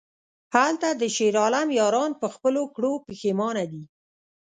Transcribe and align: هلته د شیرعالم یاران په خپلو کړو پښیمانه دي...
هلته 0.55 0.87
د 1.01 1.03
شیرعالم 1.15 1.67
یاران 1.79 2.11
په 2.21 2.27
خپلو 2.33 2.61
کړو 2.75 2.91
پښیمانه 3.07 3.63
دي... 3.71 3.83